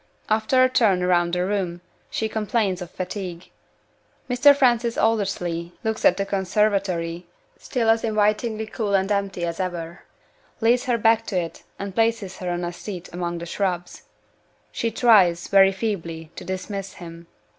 [0.31, 3.51] After a turn round the room, she complains of fatigue.
[4.27, 4.55] Mr.
[4.55, 7.27] Francis Aldersley looks at the conservatory
[7.59, 10.01] (still as invitingly cool and empty as ever);
[10.59, 14.01] leads her back to it; and places her on a seat among the shrubs.
[14.71, 17.27] She tries very feebly to dismiss him.